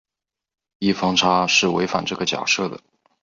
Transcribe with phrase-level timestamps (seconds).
[0.79, 2.81] 异方差是违反这个假设的。